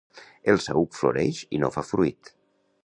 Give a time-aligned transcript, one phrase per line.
[0.53, 2.35] El saüc floreix i no fa fruit.